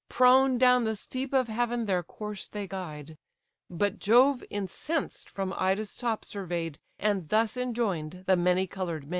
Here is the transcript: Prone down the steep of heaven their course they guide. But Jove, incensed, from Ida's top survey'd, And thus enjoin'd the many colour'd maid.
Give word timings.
Prone 0.09 0.57
down 0.57 0.83
the 0.85 0.95
steep 0.95 1.31
of 1.31 1.47
heaven 1.47 1.85
their 1.85 2.01
course 2.01 2.47
they 2.47 2.65
guide. 2.65 3.19
But 3.69 3.99
Jove, 3.99 4.43
incensed, 4.49 5.29
from 5.29 5.53
Ida's 5.55 5.95
top 5.95 6.25
survey'd, 6.25 6.79
And 6.97 7.29
thus 7.29 7.55
enjoin'd 7.55 8.23
the 8.25 8.35
many 8.35 8.65
colour'd 8.65 9.03
maid. 9.03 9.09